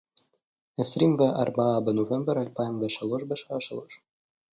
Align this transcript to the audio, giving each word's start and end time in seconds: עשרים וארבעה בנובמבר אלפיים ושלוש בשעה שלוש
עשרים 0.79 1.19
וארבעה 1.19 1.79
בנובמבר 1.85 2.41
אלפיים 2.41 2.81
ושלוש 2.83 3.23
בשעה 3.27 3.59
שלוש 3.59 4.01